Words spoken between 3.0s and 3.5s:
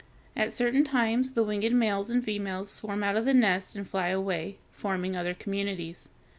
out of the